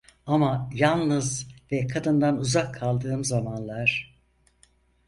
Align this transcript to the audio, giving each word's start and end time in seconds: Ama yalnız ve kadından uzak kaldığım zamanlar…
Ama 0.25 0.69
yalnız 0.73 1.47
ve 1.71 1.87
kadından 1.87 2.37
uzak 2.37 2.75
kaldığım 2.75 3.23
zamanlar… 3.23 4.17